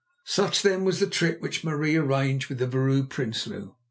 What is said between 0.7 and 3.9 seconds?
was the trick which Marie arranged with the Vrouw Prinsloo.